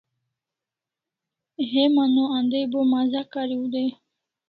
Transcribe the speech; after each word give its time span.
Heman 1.71 2.13
o 2.23 2.25
andai 2.37 2.65
bo 2.71 2.79
Maza 2.91 3.21
kariu 3.31 3.63
dai 3.73 3.89